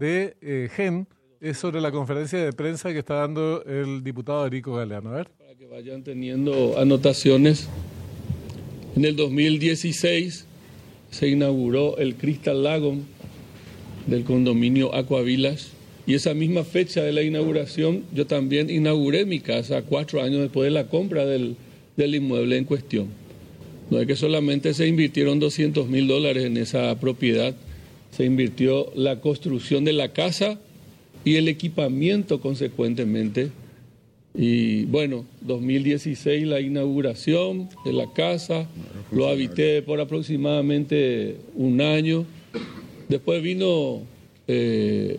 [0.00, 1.06] de eh, GEN
[1.40, 5.10] es sobre la conferencia de prensa que está dando el diputado Erico Galeano.
[5.10, 5.28] A ver.
[5.38, 7.68] Para que vayan teniendo anotaciones.
[8.96, 10.46] En el 2016
[11.10, 13.04] se inauguró el Crystal Lagoon
[14.06, 15.72] del condominio Aquavilas
[16.06, 20.64] y esa misma fecha de la inauguración yo también inauguré mi casa cuatro años después
[20.64, 21.56] de la compra del,
[21.96, 23.08] del inmueble en cuestión.
[23.90, 27.54] No es que solamente se invirtieron 200 mil dólares en esa propiedad,
[28.10, 30.58] se invirtió la construcción de la casa
[31.24, 33.50] y el equipamiento consecuentemente.
[34.34, 38.68] Y bueno, 2016 la inauguración de la casa,
[39.10, 42.24] lo habité por aproximadamente un año.
[43.08, 44.02] Después vino
[44.46, 45.18] eh,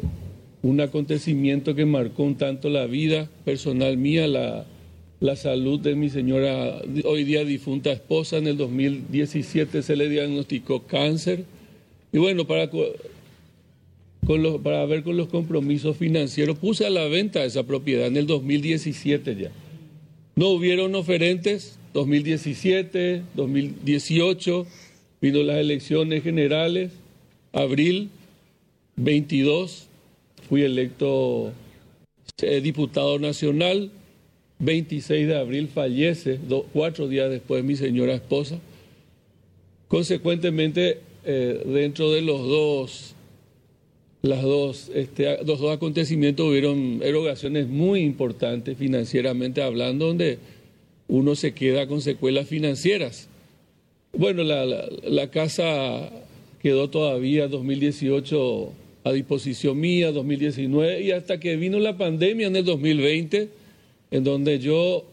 [0.61, 4.65] un acontecimiento que marcó un tanto la vida personal mía, la,
[5.19, 8.37] la salud de mi señora, hoy día difunta esposa.
[8.37, 11.43] En el 2017 se le diagnosticó cáncer.
[12.13, 17.43] Y bueno, para con los, para ver con los compromisos financieros, puse a la venta
[17.43, 19.51] esa propiedad en el 2017 ya.
[20.35, 24.65] No hubieron oferentes, 2017, 2018,
[25.21, 26.91] vino las elecciones generales,
[27.51, 28.09] abril
[28.95, 29.87] 22,
[30.47, 31.51] fui electo
[32.41, 33.91] eh, diputado nacional,
[34.59, 36.39] 26 de abril fallece,
[36.71, 38.59] cuatro días después mi señora esposa.
[39.87, 43.15] Consecuentemente, eh, dentro de los dos
[44.21, 50.37] las dos, este, dos acontecimientos hubieron erogaciones muy importantes financieramente hablando, donde
[51.07, 53.27] uno se queda con secuelas financieras.
[54.13, 56.09] Bueno, la, la, casa
[56.61, 58.71] quedó todavía 2018
[59.03, 63.49] a disposición mía, 2019, y hasta que vino la pandemia en el 2020,
[64.11, 65.03] en donde yo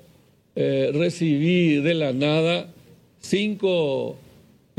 [0.55, 2.75] eh, recibí de la nada
[3.21, 4.17] cinco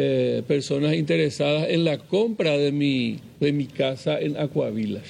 [0.02, 5.04] eh, personas interesadas en la compra de mi, de mi casa en Aquavilas.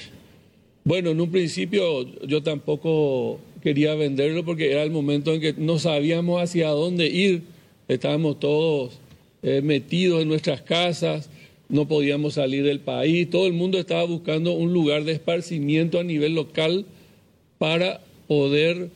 [0.84, 5.78] Bueno, en un principio yo tampoco quería venderlo porque era el momento en que no
[5.78, 7.44] sabíamos hacia dónde ir.
[7.88, 9.00] Estábamos todos
[9.44, 11.30] eh, metidos en nuestras casas,
[11.68, 16.04] no podíamos salir del país, todo el mundo estaba buscando un lugar de esparcimiento a
[16.04, 16.88] nivel local
[17.60, 18.90] para poder,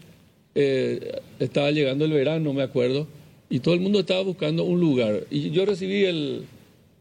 [0.56, 3.06] eh, estaba llegando el verano, me acuerdo,
[3.53, 5.28] y todo el mundo estaba buscando un lugar.
[5.30, 6.46] Y yo recibí el,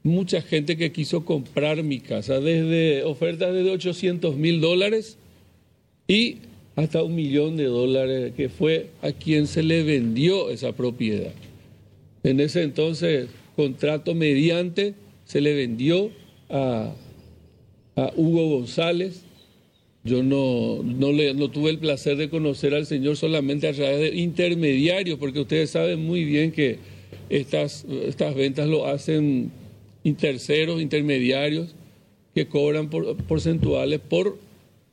[0.02, 5.16] mucha gente que quiso comprar mi casa, desde ofertas de 800 mil dólares
[6.06, 6.40] y
[6.76, 11.32] hasta un millón de dólares, que fue a quien se le vendió esa propiedad.
[12.22, 14.92] En ese entonces, contrato mediante,
[15.24, 16.10] se le vendió
[16.50, 16.92] a,
[17.96, 19.24] a Hugo González,
[20.04, 24.00] yo no, no, le, no tuve el placer de conocer al Señor solamente a través
[24.00, 26.78] de intermediarios, porque ustedes saben muy bien que
[27.28, 29.52] estas, estas ventas lo hacen
[30.18, 31.74] terceros, intermediarios,
[32.34, 34.38] que cobran porcentuales por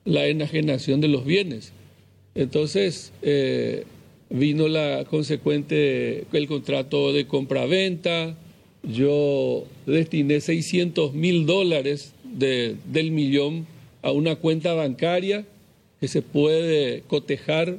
[0.06, 1.74] la enajenación de los bienes.
[2.36, 3.86] Entonces, eh,
[4.30, 8.38] vino la consecuente, el contrato de compra-venta,
[8.84, 13.66] yo destiné 600 mil dólares del millón
[14.02, 15.46] a una cuenta bancaria
[16.00, 17.78] que se puede cotejar,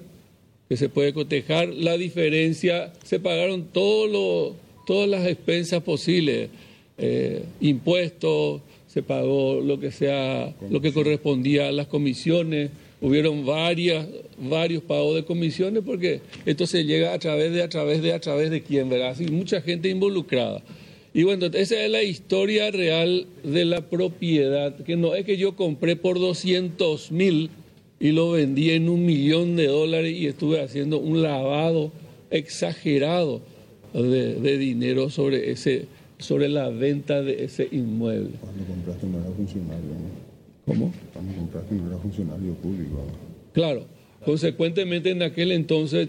[0.69, 1.69] que se puede cotejar.
[1.69, 6.50] La diferencia, se pagaron todo todas las expensas posibles,
[6.98, 12.70] eh, impuestos, se pagó lo que sea, lo que correspondía a las comisiones,
[13.00, 14.06] hubieron varias,
[14.38, 18.20] varios pagos de comisiones porque esto se llega a través de, a través de, a
[18.20, 19.10] través de quién, ¿verdad?
[19.10, 20.60] Así, mucha gente involucrada.
[21.12, 25.56] Y bueno, esa es la historia real de la propiedad, que no es que yo
[25.56, 27.50] compré por 200 mil
[27.98, 31.91] y lo vendí en un millón de dólares y estuve haciendo un lavado
[32.31, 33.43] exagerado
[33.93, 35.87] de, dinero sobre, ese,
[36.19, 38.31] sobre la venta de ese inmueble.
[38.41, 39.91] Cuando compraste no era funcionario,
[40.65, 40.93] ¿Cómo?
[41.12, 43.04] Cuando compraste no era funcionario público.
[43.53, 43.84] Claro.
[44.25, 46.09] Consecuentemente en aquel entonces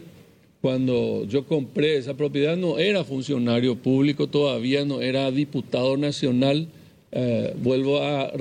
[0.61, 6.67] cuando yo compré esa propiedad no era funcionario público todavía, no era diputado nacional.
[7.11, 8.31] Eh, vuelvo a,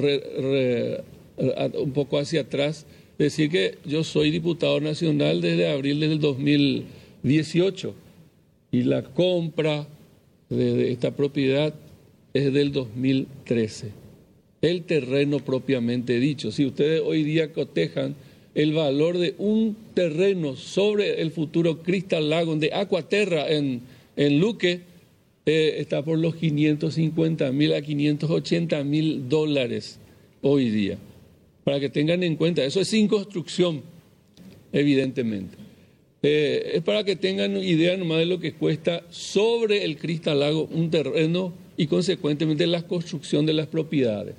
[1.79, 2.87] un poco hacia atrás,
[3.19, 7.95] decir que yo soy diputado nacional desde abril del 2018
[8.71, 9.87] y la compra
[10.51, 11.75] de esta propiedad
[12.35, 13.93] es del 2013.
[14.61, 16.53] El terreno propiamente dicho.
[16.53, 18.15] Si ustedes hoy día cotejan
[18.55, 23.83] el valor de un terreno sobre el futuro Crystal Lagoon de Aquaterra en,
[24.17, 24.81] en Luque
[25.47, 29.99] eh, está por los 550 mil a 580 mil dólares
[30.43, 30.99] hoy día.
[31.65, 33.83] Para que tengan en cuenta, eso es sin construcción,
[34.73, 35.57] evidentemente.
[36.23, 40.69] Eh, es para que tengan idea nomás de lo que cuesta sobre el Crystal Lago
[40.71, 44.35] un terreno y consecuentemente la construcción de las propiedades.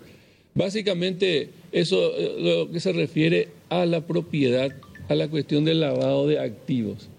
[0.54, 4.71] Básicamente eso eh, lo que se refiere a la propiedad,
[5.07, 7.09] a la cuestión del lavado de activos.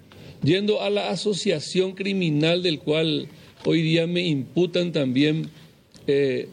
[0.43, 3.28] Yendo a la asociación criminal del cual
[3.64, 5.49] hoy día me imputan también,
[6.06, 6.49] eh,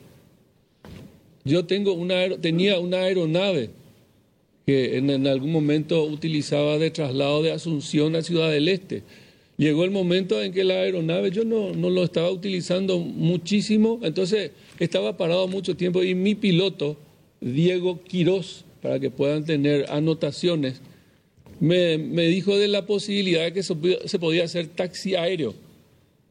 [1.44, 3.72] yo tengo una, tenía una aeronave
[4.66, 9.04] que en, en algún momento utilizaba de traslado de Asunción a Ciudad del Este.
[9.60, 14.52] Llegó el momento en que la aeronave yo no, no lo estaba utilizando muchísimo, entonces
[14.80, 16.96] estaba parado mucho tiempo y mi piloto,
[17.42, 20.82] Diego Quirós, para que puedan tener anotaciones,
[21.60, 23.76] me, me dijo de la posibilidad de que se,
[24.06, 25.54] se podía hacer taxi aéreo.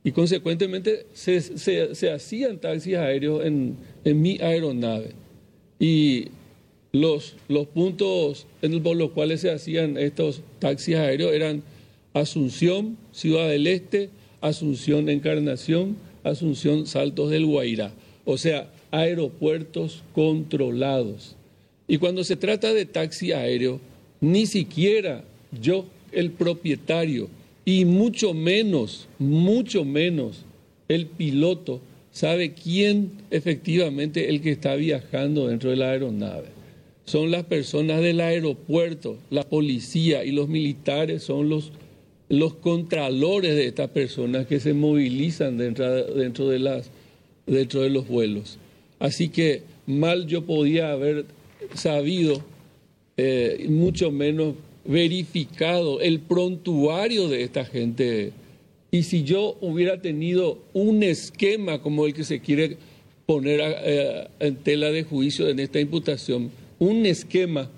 [0.04, 5.10] Y consecuentemente se, se- se hacían taxis aéreos en, en mi aeronave.
[5.78, 6.28] Y
[6.92, 11.62] los, los puntos en por los cuales se hacían estos taxis aéreos eran
[12.14, 14.08] Asunción, Ciudad del Este,
[14.40, 17.92] Asunción Encarnación, Asunción Saltos del Guairá.
[18.24, 21.36] O sea, aeropuertos controlados.
[21.86, 23.80] Y cuando se trata de taxi aéreo,
[24.20, 25.24] ni siquiera
[25.60, 27.28] yo, el propietario,
[27.64, 30.44] y mucho menos, mucho menos
[30.88, 31.80] el piloto,
[32.12, 36.46] sabe quién efectivamente el que está viajando dentro de la aeronave.
[37.04, 41.72] Son las personas del aeropuerto, la policía y los militares son los,
[42.28, 46.90] los contralores de estas personas que se movilizan dentro, dentro, de las,
[47.46, 48.58] dentro de los vuelos.
[48.98, 51.26] Así que mal yo podía haber
[51.74, 52.42] sabido,
[53.16, 54.54] eh, mucho menos
[54.84, 58.32] verificado el prontuario de esta gente.
[58.90, 62.76] Y si yo hubiera tenido un esquema como el que se quiere
[63.26, 67.70] poner eh, en tela de juicio en esta imputación, un esquema,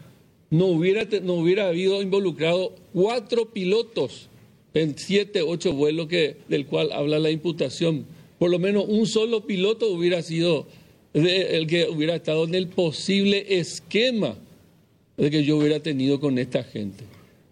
[0.50, 4.28] no hubiera, no hubiera habido involucrado cuatro pilotos
[4.74, 8.04] en siete, ocho vuelos que, del cual habla la imputación.
[8.38, 10.66] Por lo menos un solo piloto hubiera sido
[11.12, 14.36] de- el que hubiera estado en el posible esquema
[15.16, 17.04] de que yo hubiera tenido con esta gente.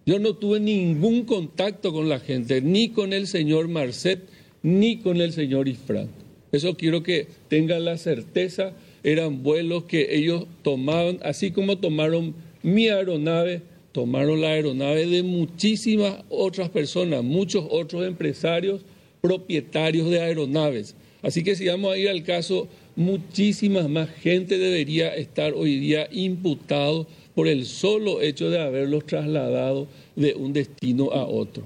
[0.07, 4.21] Yo no tuve ningún contacto con la gente, ni con el señor Marcet,
[4.63, 6.09] ni con el señor Ifrán.
[6.51, 8.73] Eso quiero que tengan la certeza,
[9.05, 13.61] eran vuelos que ellos tomaban, así como tomaron mi aeronave,
[13.93, 18.81] tomaron la aeronave de muchísimas otras personas, muchos otros empresarios,
[19.21, 20.95] propietarios de aeronaves.
[21.21, 22.67] Así que si vamos a ir al caso,
[22.99, 27.07] muchísima más gente debería estar hoy día imputado
[27.37, 29.87] por el solo hecho de haberlos trasladado
[30.17, 31.63] de un destino a otro.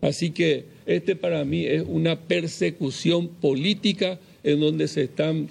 [0.00, 5.48] Así que este para mí es una persecución política en donde se están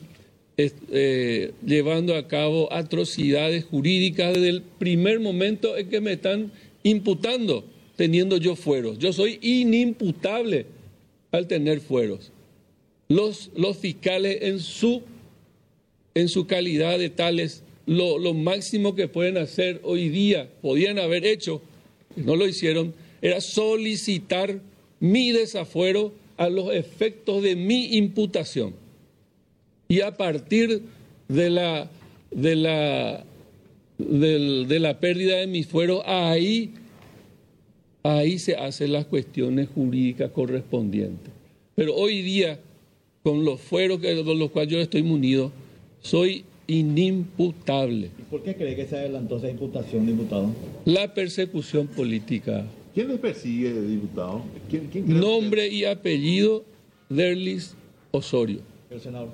[0.55, 6.49] es- eh, llevando a cabo atrocidades jurídicas desde el primer momento en que me están
[6.83, 7.65] imputando,
[7.97, 8.97] teniendo yo fueros.
[8.99, 10.65] Yo soy inimputable
[11.33, 12.31] al tener fueros.
[13.09, 15.01] Los, los fiscales en su,
[16.15, 21.61] en su calidad de tales, lo, máximo que pueden hacer hoy día, podían haber hecho,
[22.15, 24.59] no lo hicieron, era solicitar
[24.99, 28.73] mi desafuero a los efectos de mi imputación.
[29.87, 30.81] Y a partir
[31.27, 31.91] de la,
[32.31, 33.25] de la,
[33.97, 36.71] de la pérdida de mis fueros, ahí,
[38.03, 41.31] ahí se hacen las cuestiones jurídicas correspondientes.
[41.75, 42.57] Pero hoy día,
[43.21, 45.51] con los fueros con los cuales yo estoy munido,
[46.05, 48.11] soy inimputable.
[48.17, 50.51] ¿Y por qué cree que se adelantó esa imputación, diputado?
[50.85, 52.65] La persecución política.
[52.93, 54.43] ¿Quién les persigue, diputado?
[54.69, 56.63] ¿Quién, quién cree Nombre y apellido,
[57.09, 57.75] Derlis
[58.11, 58.59] Osorio.
[58.91, 59.29] El senador.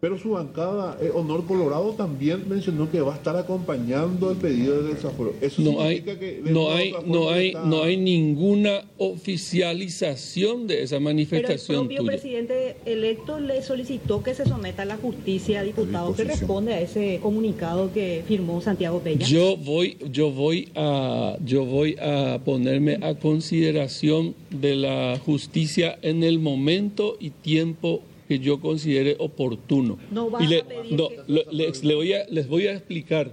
[0.00, 4.36] Que- Pero su bancada, eh, Honor Colorado, también mencionó que va a estar acompañando el
[4.36, 5.34] pedido de desafuero.
[5.40, 10.66] Eso No hay, significa que de no hay, no hay, está- no hay ninguna oficialización
[10.66, 12.12] de esa Pero el manifestación propio tuya.
[12.12, 17.18] presidente electo le solicitó que se someta a la justicia, diputado, que responde a ese
[17.22, 19.26] comunicado que firmó Santiago Peña.
[19.26, 26.22] Yo voy, yo voy a, yo voy a ponerme a consideración de la justicia en
[26.22, 29.98] el momento y tiempo que yo considere oportuno.
[30.12, 32.72] No va y le, a pedir no, lo- les, le voy a, les voy a
[32.72, 33.32] explicar.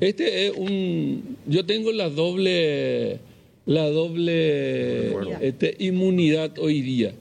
[0.00, 3.20] Este es un, yo tengo la doble,
[3.64, 7.14] la doble este, inmunidad hoy día.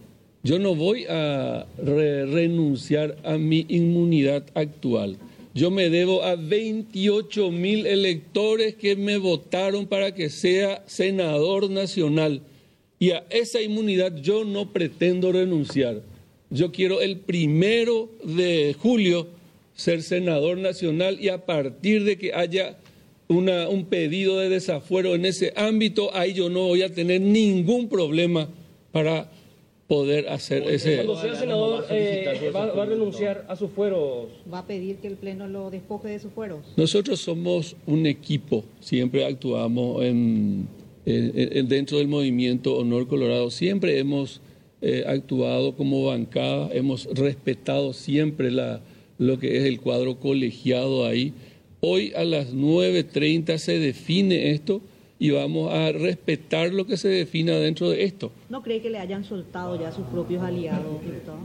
[0.43, 5.17] Yo no voy a re- renunciar a mi inmunidad actual.
[5.53, 12.41] Yo me debo a 28 mil electores que me votaron para que sea senador nacional.
[12.99, 16.01] Y a esa inmunidad yo no pretendo renunciar.
[16.53, 19.27] Yo quiero el primero de julio
[19.75, 22.77] ser senador nacional y a partir de que haya
[23.27, 27.89] una- un pedido de desafuero en ese ámbito, ahí yo no voy a tener ningún
[27.89, 28.47] problema
[28.91, 29.31] para
[29.87, 30.97] poder hacer ese...
[30.97, 34.27] Cuando sea senador, eh, va, va a renunciar a sus fueros.
[34.51, 36.59] Va a pedir que el Pleno lo despoje de sus fueros.
[36.77, 40.67] Nosotros somos un equipo, siempre actuamos en,
[41.05, 44.39] en- en- dentro del movimiento Honor Colorado, siempre hemos
[44.85, 48.81] eh, actuado como bancada, hemos respetado siempre la,
[49.17, 51.31] lo que es el cuadro colegiado ahí.
[51.79, 54.81] Hoy a las 9.30 se define esto
[55.19, 58.33] y vamos a respetar lo que se defina dentro de esto.
[58.49, 61.39] ¿No cree que le hayan soltado ya a sus propios aliados, diputado?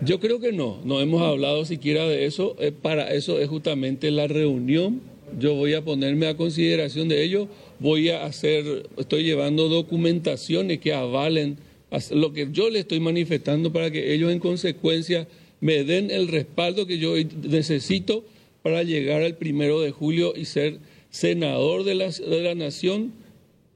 [0.00, 2.54] Yo creo que no, no hemos hablado siquiera de eso.
[2.60, 5.00] Eh, para eso es justamente la reunión.
[5.40, 7.48] Yo voy a ponerme a consideración de ello.
[7.80, 11.56] Voy a hacer, estoy llevando documentaciones que avalen
[12.10, 15.28] lo que yo le estoy manifestando para que ellos en consecuencia
[15.60, 18.24] me den el respaldo que yo necesito
[18.62, 20.78] para llegar al primero de julio y ser
[21.10, 23.12] senador de la, de la nación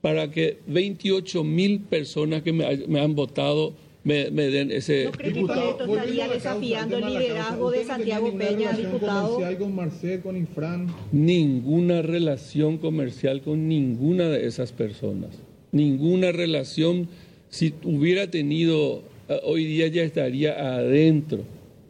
[0.00, 5.04] para que 28 mil personas que me, me han votado me, me den ese...
[5.04, 9.38] ¿No cree que con esto estaría desafiando el liderazgo de Santiago Peña, diputado?
[9.58, 10.86] con Marcel, con Infran.
[11.12, 15.38] ninguna relación comercial con ninguna de esas personas.
[15.72, 17.08] Ninguna relación,
[17.50, 21.40] si hubiera tenido, eh, hoy día ya estaría adentro,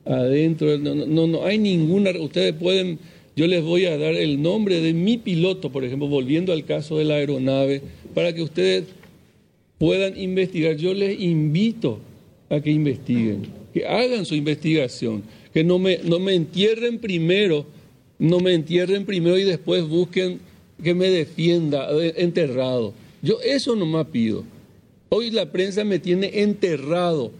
[0.04, 2.98] adentro, no, no- no, hay ninguna, ustedes pueden,
[3.36, 6.98] yo les voy a dar el nombre de mi piloto, por ejemplo, volviendo al caso
[6.98, 7.82] de la aeronave,
[8.14, 8.84] para que ustedes
[9.78, 10.76] puedan investigar.
[10.76, 12.00] Yo les invito
[12.48, 15.22] a que investiguen, que hagan su investigación,
[15.54, 17.66] que no me, no me entierren primero,
[18.18, 20.40] no me entierren primero y después busquen
[20.82, 22.92] que me defienda enterrado.
[23.22, 24.44] Yo eso nomás pido.
[25.12, 27.32] Hoy la prensa me tiene enterrado,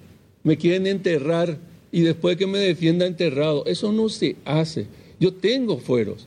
[0.43, 1.57] me quieren enterrar
[1.93, 3.65] y después que me defienda enterrado.
[3.65, 4.87] Eso no se hace.
[5.21, 6.27] Yo tengo fueros.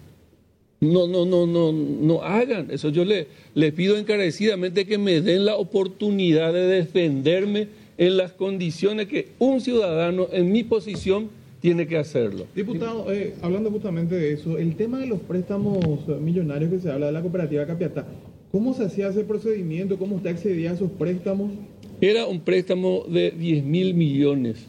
[0.80, 2.90] No, no, no, no, no hagan eso.
[2.90, 9.28] Yo le, pido encarecidamente que me den la oportunidad de defenderme en las condiciones que
[9.38, 12.48] un ciudadano en mi posición tiene que hacerlo.
[12.56, 17.08] Diputado, eh, hablando justamente de eso, el tema de los préstamos millonarios que se habla
[17.08, 18.06] de la cooperativa Capiatá,
[18.53, 19.98] ¿cómo se hacía ese procedimiento?
[19.98, 21.51] ¿Cómo usted accedía a esos préstamos?
[22.00, 24.67] Era un préstamo de 10 mil millones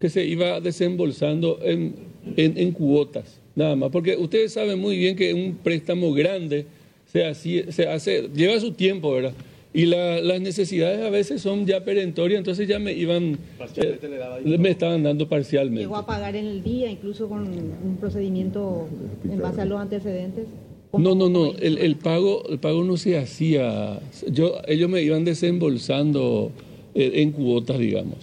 [0.00, 1.94] que se iba desembolsando en,
[2.36, 3.90] en, en cuotas, nada más.
[3.90, 6.66] Porque ustedes saben muy bien que un préstamo grande
[7.06, 9.32] se, hacía- se hace, lleva su tiempo, ¿verdad?
[9.72, 13.38] Y la- las necesidades a veces son ya perentorias, entonces ya me iban,
[13.76, 15.82] eh, me estaban dando parcialmente.
[15.82, 18.88] Llegó a pagar en el día, incluso con un procedimiento
[19.30, 20.46] en base a los antecedentes.
[20.92, 24.00] No, no, no, el, el pago, el pago no se hacía.
[24.28, 26.50] Yo, ellos me iban desembolsando
[26.94, 28.16] eh, en cuotas, digamos.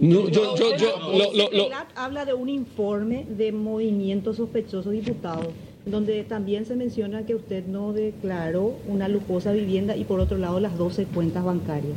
[0.00, 4.90] No, yo, yo, yo, lo- lo- lo- CELAC habla de un informe de movimiento sospechoso,
[4.90, 5.52] diputado,
[5.86, 10.58] donde también se menciona que usted no declaró una lujosa vivienda y por otro lado
[10.58, 11.94] las 12 cuentas bancarias.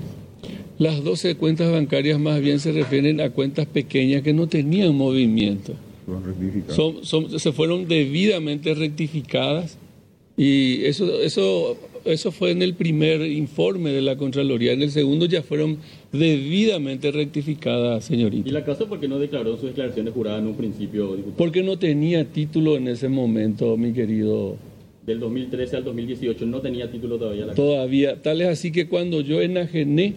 [0.77, 5.73] las 12 cuentas bancarias más bien se refieren a cuentas pequeñas que no tenían movimiento.
[6.69, 9.77] Son, son- se fueron debidamente rectificadas
[10.35, 14.73] y eso, eso, eso fue en el primer informe de la Contraloría.
[14.73, 15.77] En el segundo ya fueron
[16.11, 18.49] debidamente rectificadas, señorita.
[18.49, 21.37] ¿Y la casa por qué no declaró sus declaraciones juradas en un principio, diputado?
[21.37, 24.57] Porque no tenía título en ese momento, mi querido.
[25.05, 27.53] Del 2013 al 2018 no tenía título todavía la.
[27.53, 30.15] Todavía, tal es así que cuando yo enajené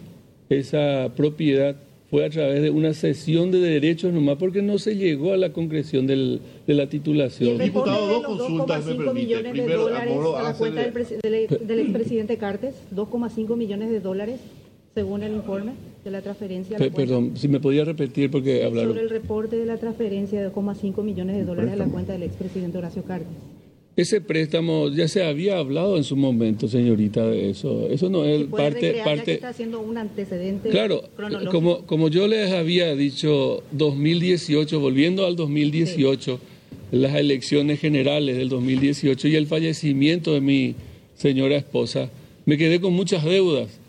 [0.49, 1.77] esa propiedad
[2.11, 5.53] fue a través de una cesión de derechos nomás porque no se llegó a la
[5.53, 7.59] concreción del- de la titulación.
[7.59, 9.27] Diputado, dos consultas me 2,5 permite.
[9.27, 13.57] millones de Primero, a dólares modo a la cuenta del, del, del expresidente Cartes, 2,5
[13.57, 14.41] millones de dólares,
[14.95, 15.73] según el informe
[16.05, 16.77] de la transferencia.
[16.77, 18.91] a la perdón, si me podía repetir porque hablaron.
[18.91, 22.23] Sobre el reporte de la transferencia de 2,5 millones de dólares a la cuenta del
[22.23, 23.29] expresidente Horacio Cartes.
[23.97, 27.89] Ese préstamo ya se había hablado en su momento, señorita, de eso.
[27.89, 29.33] Eso no es parte, parte.
[29.35, 31.09] está haciendo un antecedente Claro,
[31.51, 36.39] como, como yo les había dicho, 2018, volviendo al 2018,
[36.93, 40.75] las elecciones generales del 2018 y el fallecimiento de mi
[41.15, 42.11] señora esposa,
[42.45, 43.81] me quedé con muchas deudas.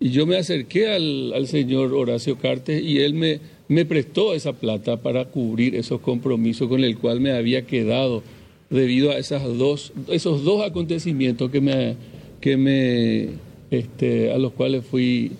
[0.00, 4.54] Y yo me acerqué al, al señor Horacio Cartes y él me, me prestó esa
[4.54, 8.22] plata para cubrir esos compromisos con el cual me había quedado
[8.70, 11.96] debido a esas dos, esos dos acontecimientos que me,
[12.40, 13.28] que me,
[13.70, 15.32] este, a los cuales fui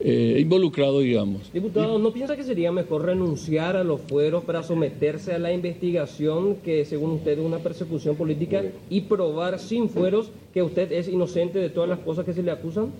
[0.00, 1.50] eh, involucrado, digamos.
[1.52, 6.56] Diputado, ¿no piensa que sería mejor renunciar a los fueros para someterse a la investigación
[6.56, 11.60] que según usted es una persecución política y probar sin fueros que usted es inocente
[11.60, 12.90] de todas las cosas que se le acusan?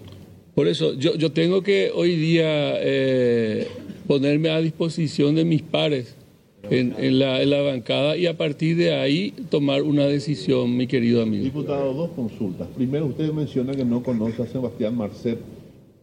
[0.55, 3.69] Por eso yo, yo tengo que hoy día eh,
[4.07, 6.17] ponerme a disposición de mis pares
[6.71, 10.87] en, en la, en la bancada y a partir de ahí tomar una decisión, mi
[10.87, 11.45] querido amigo.
[11.45, 12.69] Diputado, dos consultas.
[12.75, 15.39] Primero, usted menciona que no conoce a Sebastián Marcet.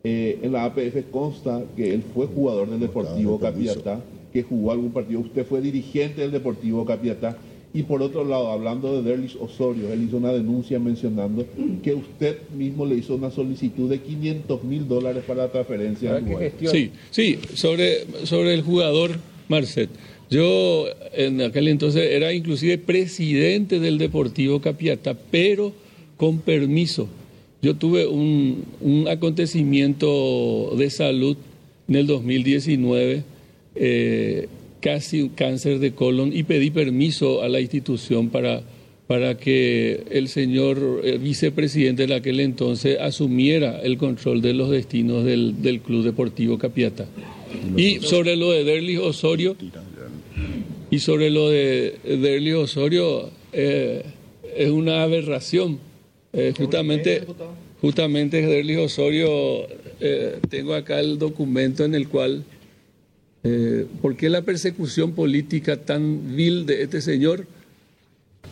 [0.05, 4.01] Eh, en la APF consta que él fue jugador del Deportivo Capiatá,
[4.33, 5.21] que jugó algún partido.
[5.21, 7.37] Usted fue dirigente del Deportivo Capiatá.
[7.75, 11.43] Y por otro lado, hablando de Derlis Osorio, él hizo una denuncia mencionando
[11.81, 16.21] que usted mismo le hizo una solicitud de 500 mil dólares para la transferencia.
[16.69, 19.11] Sí, sí, sobre, sobre el jugador
[19.47, 19.89] Marcet.
[20.29, 25.73] Yo en aquel entonces era inclusive presidente del Deportivo Capiatá, pero
[26.17, 27.07] con permiso.
[27.61, 31.37] Yo tuve un, un acontecimiento de salud
[31.87, 33.23] en el 2019,
[33.75, 34.47] eh,
[34.81, 38.63] casi un cáncer de colon, y pedí permiso a la institución para,
[39.07, 45.23] para que el señor eh, vicepresidente de aquel entonces asumiera el control de los destinos
[45.23, 47.05] del, del Club Deportivo Capiatá.
[47.77, 49.55] Y sobre lo de Derlis Osorio,
[50.93, 54.03] y sobre lo de Derlis Osorio, eh,
[54.55, 55.79] es una aberración.
[56.31, 57.25] Eh, justamente,
[57.81, 59.67] justamente Derlis Osorio,
[59.99, 62.43] eh, tengo acá el documento en el cual,
[63.43, 67.47] eh, ¿por qué la persecución política tan vil de este señor?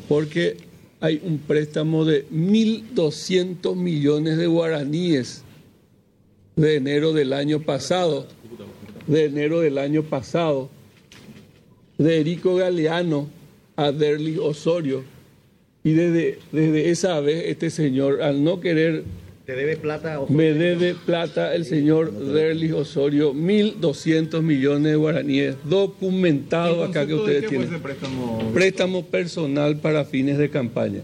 [0.07, 0.57] Porque
[0.99, 5.43] hay un préstamo de 1.200 millones de guaraníes
[6.55, 8.25] de enero del año pasado,
[9.05, 10.71] de enero del año pasado,
[12.03, 13.29] de Erico Galeano
[13.75, 15.03] a Derli Osorio.
[15.83, 19.03] Y desde, desde esa vez este señor, al no querer,
[19.45, 20.19] ¿Te debe plata?
[20.19, 27.13] o- me debe plata el señor Derli Osorio, 1.200 millones de guaraníes, documentado acá que
[27.13, 27.73] ¿En concepto de ustedes qué fue tienen.
[27.73, 28.51] ese préstamo?
[28.53, 31.01] Préstamo personal para fines de campaña.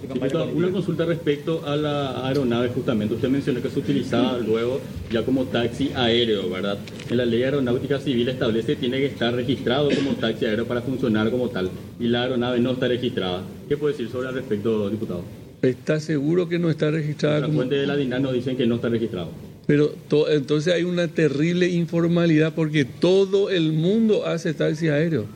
[0.00, 3.14] Diputado, una consulta respecto a la aeronave, justamente.
[3.14, 4.80] Usted mencionó que se utilizaba luego
[5.10, 6.78] ya como taxi aéreo, ¿verdad?
[7.10, 10.80] En la ley aeronáutica civil establece que tiene que estar registrado como taxi aéreo para
[10.82, 11.68] funcionar como tal.
[12.00, 13.42] Y la aeronave no está registrada.
[13.68, 15.22] ¿Qué puede decir sobre el respecto, diputado?
[15.60, 17.58] ¿Está seguro que no está registrada La como.?
[17.58, 19.28] fuente de la DINAR nos dicen que no está registrado.
[19.66, 25.26] Pero to- entonces hay una terrible informalidad porque todo el mundo hace taxi aéreo.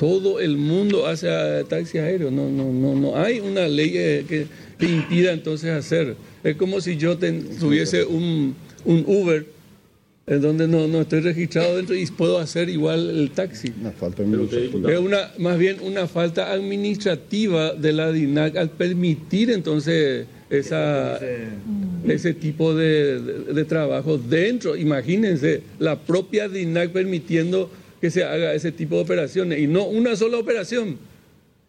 [0.00, 2.30] Todo el mundo hace ah, taxi aéreo.
[2.30, 4.46] No, no, no, no hay una ley eh, que,
[4.78, 6.16] que impida entonces hacer.
[6.42, 8.54] Es como si yo ten- tuviese un,
[8.86, 9.44] un Uber
[10.26, 13.72] en donde no, no estoy registrado dentro y puedo hacer igual el taxi.
[13.78, 14.90] Una falta administrativa.
[14.90, 21.18] Es una, más bien una falta administrativa de la DINAC al permitir entonces esa,
[22.08, 24.76] ese tipo de, de- de trabajo dentro.
[24.76, 30.16] Imagínense, la propia DINAC permitiendo que se haga ese tipo de operaciones y no una
[30.16, 30.98] sola operación.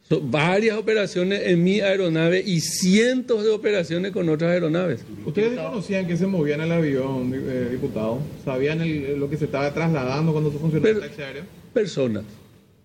[0.07, 5.01] Son varias operaciones en mi aeronave y cientos de operaciones con otras aeronaves.
[5.25, 8.19] ¿Ustedes conocían que se movía en el avión, eh, diputado?
[8.43, 11.43] ¿Sabían el- lo que se estaba trasladando cuando se funcionaba el taxi aéreo?
[11.73, 12.23] Personas,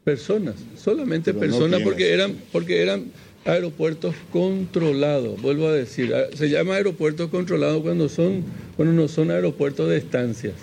[0.05, 3.07] personas, solamente Pero personas porque eran, porque eran
[3.45, 8.45] aeropuertos controlados, vuelvo a decir, ah, se llama aeropuertos controlados cuando son,
[8.77, 10.55] cuando no son aeropuertos de estancias.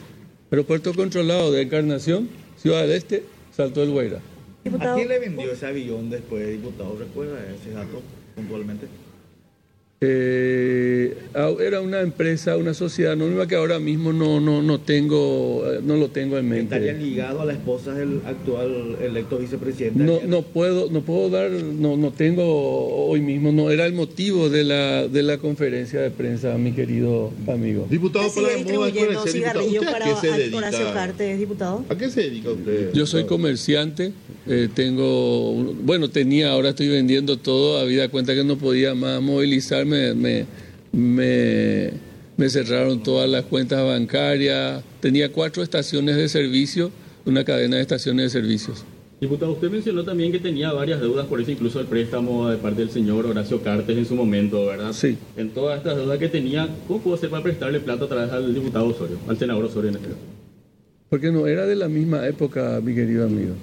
[0.49, 2.29] Aeropuerto controlado de Encarnación,
[2.63, 4.19] Ciudad del Este, Salto del Guaira.
[4.79, 6.95] ¿A quién le vendió ese avión después, diputado?
[6.97, 8.01] ¿Recuerda ese dato
[8.35, 8.87] puntualmente?
[9.99, 10.52] Eh,
[11.59, 15.97] era una empresa, una sociedad anónima que ahora mismo no, no, no tengo, eh, no
[15.97, 17.05] lo tengo en Estaría mente.
[17.05, 20.03] ligado a la esposa del actual electo vicepresidente.
[20.03, 24.49] No, no puedo, no puedo dar, no, no tengo hoy mismo, no era el motivo
[24.49, 27.87] de la, de la conferencia de prensa, mi querido amigo.
[27.89, 30.93] Diputado, ¿usted para distribuyendo cigarrillos ¿usted a para qué se Horacio dedica?
[30.93, 31.85] Cartes, diputado?
[31.89, 32.93] ¿A qué se dedica usted?
[32.93, 34.11] Yo soy comerciante,
[34.47, 40.13] eh, tengo, bueno, tenía, ahora estoy vendiendo todo, habida cuenta que no podía más movilizarme,
[40.13, 40.45] me,
[40.93, 41.91] me,
[42.37, 46.91] me cerraron todas las cuentas bancarias, tenía cuatro estaciones de servicio,
[47.25, 48.85] una cadena de estaciones de servicios.
[49.19, 52.81] Diputado, usted mencionó también que tenía varias deudas, por eso incluso el préstamo de parte
[52.81, 54.91] del señor Horacio Cartes en su momento, ¿verdad?
[54.91, 55.17] Sí.
[55.37, 58.53] En todas estas deudas que tenía, ¿cómo pudo hacer para prestarle plata otra vez al
[58.53, 60.19] diputado Osorio, al senador Osorio en este caso?
[61.09, 63.53] Porque no era de la misma época, mi querido amigo.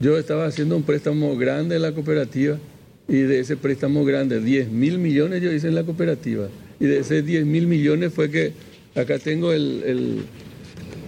[0.00, 2.58] Yo estaba haciendo un préstamo grande en la cooperativa
[3.06, 6.48] y de ese préstamo grande, 10 mil millones yo hice en la cooperativa.
[6.80, 8.52] Y de ese 10 mil millones fue que
[8.94, 10.18] acá tengo el, el,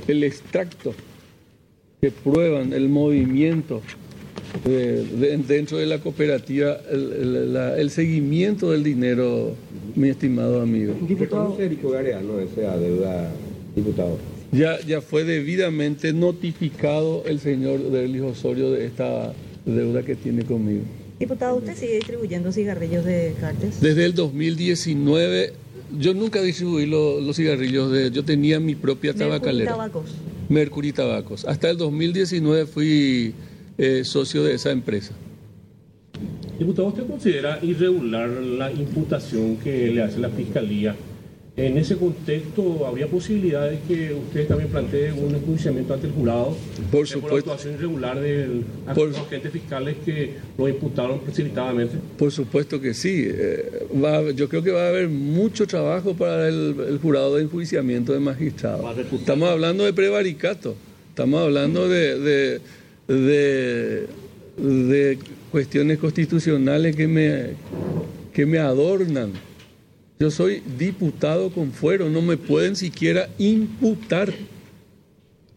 [0.09, 0.95] el extracto
[2.01, 3.83] que prueban el movimiento
[4.65, 9.55] de- de- dentro de la cooperativa, el, el- la- el seguimiento del dinero,
[9.95, 10.95] mi estimado amigo.
[11.19, 13.31] ¿Reconoce Erico Gareano esa deuda,
[13.75, 14.19] diputado?
[14.53, 19.33] Ya, ya fue debidamente notificado el señor Derlis Osorio de esta
[19.65, 20.83] deuda que tiene conmigo.
[21.19, 23.81] Diputado, ¿usted sigue distribuyendo cigarrillos de Cartes?
[23.81, 25.53] Desde el 2019,
[25.99, 30.11] yo nunca distribuí lo- los cigarrillos, de, yo tenía mi propia Mercury tabacalera, Tabacos.
[30.51, 31.45] Mercury Tabacos.
[31.47, 33.33] Hasta el 2019 fui
[33.79, 35.13] eh, socio de esa empresa.
[36.59, 40.97] Diputado, ¿usted considera irregular la imputación que le hace la Fiscalía
[41.57, 46.55] En ese contexto, ¿habría posibilidad de que ustedes también planteen un enjuiciamiento ante el jurado
[46.93, 47.21] Por supuesto.
[47.21, 48.61] por actuación irregular de
[48.95, 51.97] los agentes fiscales que lo imputaron precipitadamente?
[52.19, 53.25] Por supuesto que sí.
[53.27, 57.45] Eh, va yo creo que va a haber mucho trabajo para el, el jurado de
[57.45, 58.85] enjuiciamiento de magistrados.
[59.15, 60.75] Estamos hablando de prevaricato,
[61.09, 62.61] estamos hablando de, de,
[63.09, 64.07] de-
[64.59, 65.19] de
[65.51, 67.45] cuestiones constitucionales que me,
[68.35, 69.33] que me adornan.
[70.19, 74.33] Yo soy diputado con fuero, no me pueden siquiera imputar.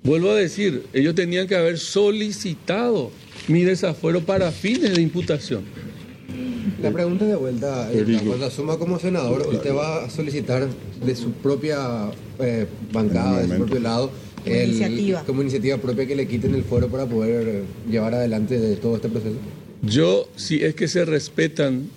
[0.04, 3.12] Vuelvo a decir, ellos tenían que haber solicitado
[3.48, 5.64] mi desafuero para fines de imputación.
[6.82, 10.68] La pregunta de vuelta, eh, cuando asuma como senador, usted va a solicitar
[11.06, 14.12] de su propia eh, bancada, de su propio lado,
[14.44, 15.24] Como el- iniciativa.
[15.26, 18.96] como iniciativa propia que le quiten el fuero para poder eh, llevar adelante de todo
[18.98, 19.36] este proceso.
[19.82, 21.90] Yo, si es que se respetan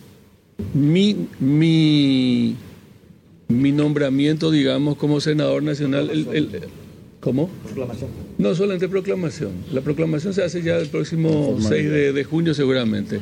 [0.75, 2.57] mi, mi,
[3.49, 6.51] mi nombramiento, digamos, como senador nacional, el, el-
[7.21, 7.49] ¿cómo?
[7.65, 8.11] Proclamación.
[8.39, 9.53] No, solamente proclamación.
[9.73, 13.21] La proclamación se hace ya el próximo 6 de, de junio seguramente.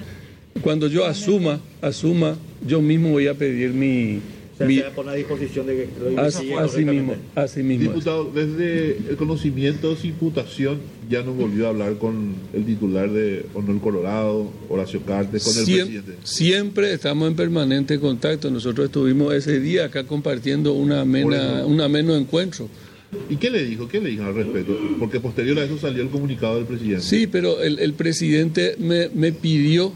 [0.62, 4.20] Cuando yo asuma, asuma, yo mismo voy a pedir mi...
[4.60, 7.62] Sea, mi- se va a poner a disposición de que lo así, así mismo, así
[7.62, 7.88] mismo.
[7.88, 13.10] Diputado, desde el conocimiento de su imputación ya no volvió a hablar con el titular
[13.10, 16.12] de Honor Colorado, Horacio Cartes, con el Siem- presidente.
[16.24, 18.50] Siempre estamos en permanente contacto.
[18.50, 22.68] Nosotros estuvimos ese día acá compartiendo una amena, un ameno encuentro.
[23.28, 23.88] ¿Y qué le dijo?
[23.88, 24.78] ¿Qué le dijo al respecto?
[25.00, 27.02] Porque posterior a eso salió el comunicado del presidente.
[27.02, 29.92] Sí, pero el, el presidente me, me pidió,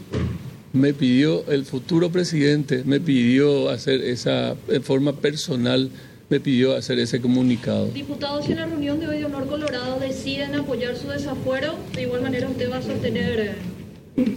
[0.75, 5.89] me pidió, el futuro presidente me pidió hacer esa, en forma personal,
[6.29, 7.87] me pidió hacer ese comunicado.
[7.87, 12.01] Diputados, si en la reunión de hoy de Honor Colorado deciden apoyar su desafuero, de
[12.03, 13.55] igual manera usted va a sostener,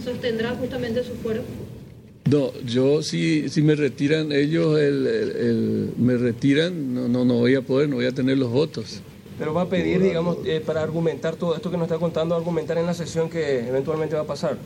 [0.03, 1.41] sostendrá justamente su fuero.
[2.29, 7.33] No, yo si, si me retiran ellos, el, el- el- me retiran, no, no, no
[7.35, 9.01] voy a poder, no voy a tener los votos.
[9.39, 12.77] Pero va a pedir, digamos, eh, para argumentar todo esto que nos está contando, argumentar
[12.77, 14.57] en la sesión que eventualmente va a pasar.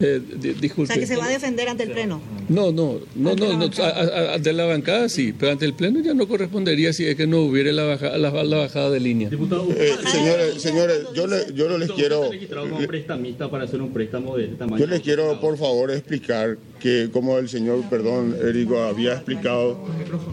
[0.00, 0.92] Eh, di- O disculpe.
[0.92, 2.20] sea, que se va a defender ante el Pleno.
[2.48, 3.90] No, no, no, no, no, bancada.
[3.90, 7.14] a- a- ante la bancada sí, pero ante el pleno ya no correspondería si es
[7.14, 9.30] que no hubiera la, baja- la, la bajada de línea.
[9.30, 12.24] Diputado, Eh, señores, señores, yo, le- yo no les ¿Usted quiero...
[12.32, 12.48] este?
[14.78, 19.78] Yo les quiero, por favor, explicar que, como el señor, perdón, Érico había explicado,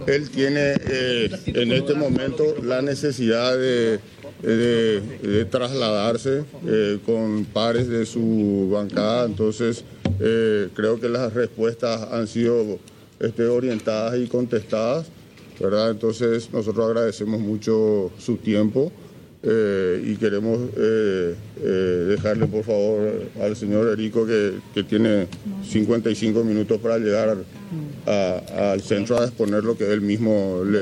[0.08, 4.00] él tiene eh, en este momento la necesidad de,
[5.50, 9.84] trasladarse eh, con pares de su bancada, entonces
[10.20, 12.80] eh, creo que las respuestas han sido
[13.20, 15.08] este, orientadas y contestadas,
[15.60, 15.92] ¿verdad?
[15.92, 18.92] Entonces nosotros agradecemos mucho su tiempo.
[19.44, 21.68] Eh, y queremos eh, eh,
[22.10, 25.26] dejarle por favor al señor Erico que, que tiene
[25.68, 27.38] 55 minutos para llegar
[28.06, 30.82] al centro a exponer lo que él mismo le,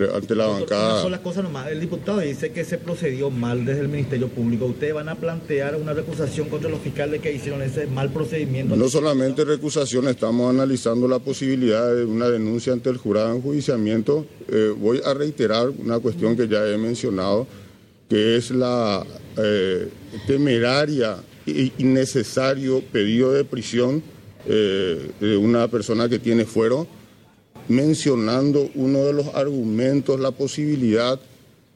[0.00, 1.02] le- ante la Una bancada.
[1.02, 1.68] sola cosa nomás.
[1.72, 4.66] El diputado dice que se procedió mal desde el Ministerio Público.
[4.66, 8.76] ¿Ustedes van a plantear una recusación contra los fiscales que hicieron ese mal procedimiento?
[8.76, 14.24] No solamente recusación, estamos analizando la posibilidad de una denuncia ante el jurado de enjuiciamiento.
[14.48, 17.46] Eh, voy a reiterar una cuestión que ya he mencionado,
[18.12, 19.06] que es la
[19.38, 19.88] eh,
[20.26, 24.02] temeraria e innecesario pedido de prisión
[24.44, 26.86] eh, de una persona que tiene fuero,
[27.68, 31.18] mencionando uno de los argumentos, la posibilidad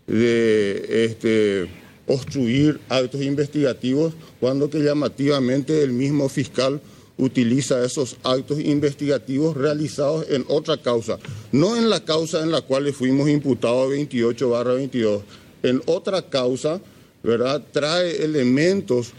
[0.06, 1.70] de este,
[2.06, 6.82] obstruir actos investigativos, cuando que llamativamente el mismo fiscal
[7.16, 11.18] utiliza esos actos investigativos realizados en otra causa,
[11.52, 15.22] no en la causa en la cual fuimos imputados 28 barra 22,
[15.62, 16.80] en otra causa,
[17.22, 17.62] ¿verdad?
[17.72, 19.12] Trae elementos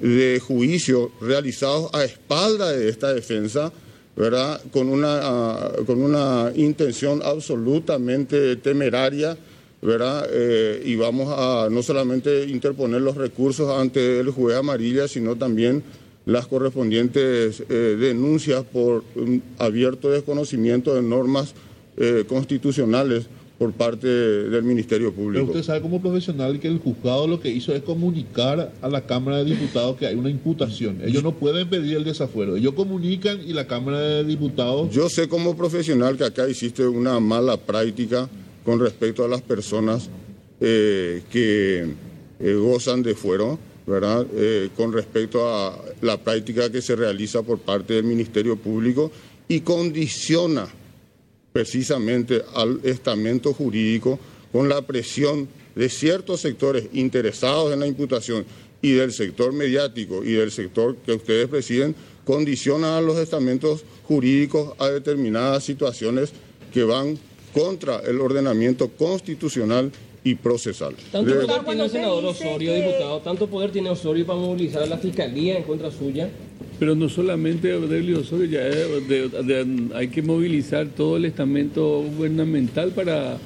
[0.00, 3.72] de juicio realizados a espalda de esta defensa,
[4.16, 4.60] ¿verdad?
[4.70, 9.36] Con una, ah, con una intención absolutamente temeraria,
[9.82, 10.28] ¿verdad?
[10.30, 15.82] Eh, y vamos a no solamente interponer los recursos ante el juez amarilla, sino también
[16.26, 21.54] las correspondientes eh, denuncias por un abierto desconocimiento de normas
[21.96, 23.26] eh, constitucionales
[23.60, 25.44] por parte del Ministerio Pero Público.
[25.44, 29.36] usted sabe como profesional que el juzgado lo que hizo es comunicar a la Cámara
[29.36, 31.02] de Diputados que hay una imputación.
[31.04, 32.56] Ellos no pueden pedir el desafuero.
[32.56, 34.88] Ellos comunican y la Cámara de Diputados...
[34.90, 38.30] Yo sé como profesional que acá hiciste una mala práctica
[38.64, 40.08] con respecto a las personas
[40.58, 41.86] eh, que
[42.40, 44.26] eh, gozan de fuero, ¿verdad?
[44.36, 49.12] Eh, con respecto a la práctica que se realiza por parte del Ministerio Público
[49.48, 50.66] y condiciona
[51.52, 54.18] precisamente al estamento jurídico
[54.52, 58.44] con la presión de ciertos sectores interesados en la imputación
[58.82, 64.74] y del sector mediático y del sector que ustedes presiden, condiciona a los estamentos jurídicos
[64.78, 66.32] a determinadas situaciones
[66.72, 67.18] que van
[67.52, 69.90] contra el ordenamiento constitucional
[70.22, 70.94] y procesal.
[71.12, 73.18] ¿Tanto De- poder tiene el senador Osorio, diputado?
[73.20, 76.28] ¿Tanto poder tiene Osorio para movilizar a la fiscalía en contra suya?
[76.78, 82.02] Pero no solamente Aurelio Osorio, ya es de- de- hay que movilizar todo el estamento
[82.16, 83.38] gubernamental para,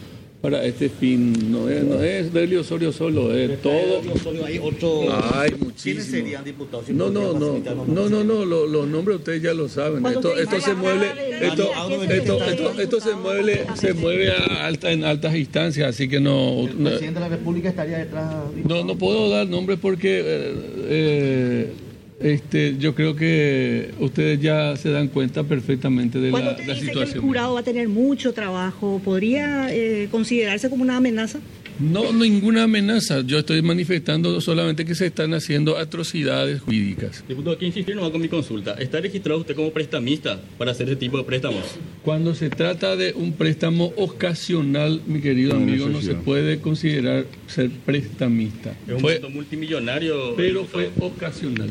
[0.45, 1.51] para este fin.
[1.51, 4.03] No es, no es Aurelio Osorio solo, es todo.
[4.45, 5.05] Hay otro.
[5.33, 6.05] Hay ¿Quiénes muchísimos.
[6.05, 6.85] serían diputados?
[6.85, 10.05] Si No, no, no, no, los no, no, lo- los nombres ustedes ya lo saben.
[10.05, 11.07] Esto, se mueve,
[11.41, 15.35] esto, ¿a qué se esto, esto, esto se mueve, se mueve a alta, en altas
[15.35, 18.35] instancias, así que no, El no, presidente de la República estaría detrás.
[18.69, 20.55] no, no puedo dar nombres porque eh,
[20.89, 21.73] eh,
[22.21, 26.71] este, yo creo que ustedes ya se dan cuenta perfectamente de la, la dice que
[26.73, 27.25] el situación.
[27.25, 31.41] jurado va a tener mucho trabajo, ¿podría eh, considerarse como una amenaza?
[31.81, 33.23] No, ninguna amenaza.
[33.23, 37.25] Yo estoy manifestando solamente que se están haciendo atrocidades jurídicas.
[37.29, 38.75] Diputado, aquí insistir nomás con mi consulta.
[38.75, 41.63] ¿Está registrado usted como prestamista para hacer ese tipo de préstamos?
[42.05, 47.71] Cuando se trata de un préstamo ocasional, mi querido amigo, no se puede considerar ser
[47.71, 48.75] prestamista.
[48.87, 50.35] Es un Fue- multimillonario.
[50.37, 51.71] pero fue ocasional.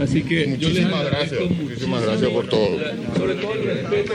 [0.00, 2.78] Así que yo les Muchísimas agradezco gracias, muchísimas gracias por todo.
[3.16, 4.14] Sobre todo el respeto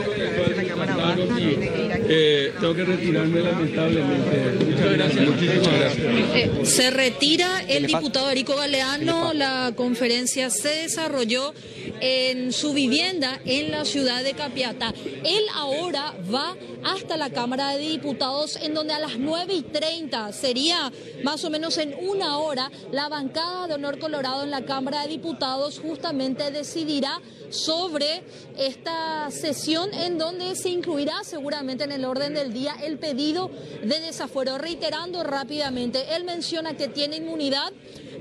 [2.08, 4.66] eh, tengo que retirarme lamentablemente.
[4.66, 5.28] Muchas gracias.
[5.28, 6.08] Muchísimas gracias.
[6.36, 9.34] Eh, se retira el diputado Erico Galeano.
[9.34, 11.54] La conferencia se desarrolló
[12.00, 14.94] en su vivienda en la ciudad de Capiata.
[15.24, 20.32] Él ahora va hasta la Cámara de Diputados, en donde a las 9 y 30
[20.34, 20.92] sería
[21.24, 25.10] más o menos en una hora la bancada de Honor Colorado en la Cámara de
[25.10, 28.24] Diputados justamente decidirá sobre
[28.58, 33.50] esta sesión en donde se incluirá seguramente en el orden del día el pedido
[33.84, 34.58] de desafuero.
[34.58, 37.72] Reiterando rápidamente, él menciona que tiene inmunidad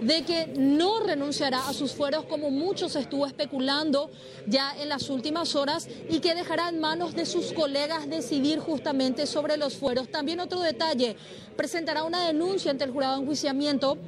[0.01, 3.54] de que no renunciará a sus fueros como muchos estuvo especulando
[4.47, 9.27] ya en las últimas horas y que dejará en manos de sus colegas decidir justamente
[9.27, 10.09] sobre los fueros.
[10.09, 11.17] También otro detalle,
[11.57, 13.99] presentará una denuncia ante el jurado de enjuiciamiento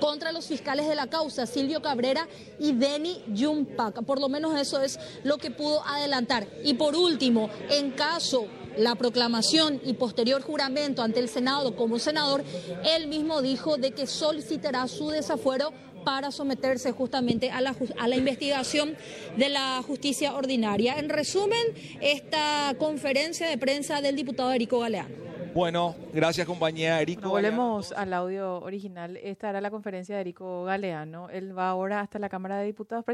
[0.00, 2.26] contra los fiscales de la causa, Silvio Cabrera
[2.58, 4.02] y Denny Yumpac.
[4.02, 6.48] Por lo menos eso es lo que pudo adelantar.
[6.64, 12.42] Y por último, en caso la proclamación y posterior juramento ante el Senado como senador,
[12.84, 15.72] él mismo dijo de que solicitará su desafuero
[16.04, 18.96] para someterse justamente a la, a la investigación
[19.36, 20.98] de la justicia ordinaria.
[20.98, 21.62] En resumen,
[22.00, 25.22] esta conferencia de prensa del diputado Erico Galeano.
[25.54, 27.28] Bueno, gracias compañía Erico.
[27.28, 29.18] Bueno, volvemos al audio original.
[29.18, 31.28] Esta era la conferencia de Erico Galeano.
[31.28, 33.04] Él va ahora hasta la Cámara de Diputados.